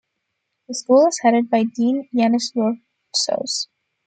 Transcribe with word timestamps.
The 0.67 0.73
school 0.73 1.05
is 1.05 1.19
headed 1.21 1.51
by 1.51 1.61
Dean 1.63 2.09
Yannis 2.11 2.55
Yortsos. 2.55 3.67